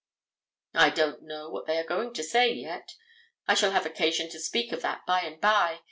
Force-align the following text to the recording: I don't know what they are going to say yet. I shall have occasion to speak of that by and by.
I 0.73 0.89
don't 0.89 1.21
know 1.21 1.51
what 1.51 1.67
they 1.67 1.77
are 1.77 1.83
going 1.85 2.11
to 2.15 2.23
say 2.23 2.51
yet. 2.51 2.95
I 3.47 3.53
shall 3.53 3.69
have 3.69 3.85
occasion 3.85 4.31
to 4.31 4.39
speak 4.39 4.71
of 4.71 4.81
that 4.81 5.05
by 5.05 5.21
and 5.21 5.39
by. 5.39 5.79